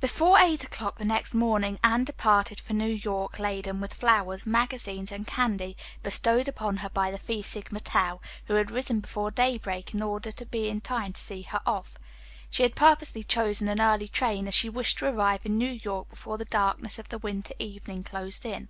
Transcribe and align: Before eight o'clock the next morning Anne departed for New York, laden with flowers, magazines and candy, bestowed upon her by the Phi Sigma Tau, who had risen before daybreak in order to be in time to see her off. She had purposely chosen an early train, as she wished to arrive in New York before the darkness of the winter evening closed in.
Before 0.00 0.40
eight 0.40 0.64
o'clock 0.64 0.98
the 0.98 1.04
next 1.04 1.36
morning 1.36 1.78
Anne 1.84 2.02
departed 2.02 2.58
for 2.58 2.72
New 2.72 2.88
York, 3.04 3.38
laden 3.38 3.80
with 3.80 3.94
flowers, 3.94 4.44
magazines 4.44 5.12
and 5.12 5.24
candy, 5.24 5.76
bestowed 6.02 6.48
upon 6.48 6.78
her 6.78 6.88
by 6.88 7.12
the 7.12 7.16
Phi 7.16 7.42
Sigma 7.42 7.78
Tau, 7.78 8.20
who 8.46 8.54
had 8.54 8.72
risen 8.72 8.98
before 8.98 9.30
daybreak 9.30 9.94
in 9.94 10.02
order 10.02 10.32
to 10.32 10.44
be 10.44 10.68
in 10.68 10.80
time 10.80 11.12
to 11.12 11.20
see 11.20 11.42
her 11.42 11.60
off. 11.64 11.96
She 12.50 12.64
had 12.64 12.74
purposely 12.74 13.22
chosen 13.22 13.68
an 13.68 13.80
early 13.80 14.08
train, 14.08 14.48
as 14.48 14.54
she 14.56 14.68
wished 14.68 14.98
to 14.98 15.06
arrive 15.06 15.46
in 15.46 15.56
New 15.58 15.78
York 15.84 16.08
before 16.10 16.38
the 16.38 16.44
darkness 16.44 16.98
of 16.98 17.10
the 17.10 17.18
winter 17.18 17.54
evening 17.60 18.02
closed 18.02 18.44
in. 18.44 18.66